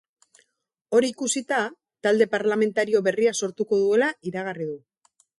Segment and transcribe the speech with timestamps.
[0.99, 1.59] Hori ikusita,
[2.07, 4.79] talde parlamentario berria sortuko duela iragarri du.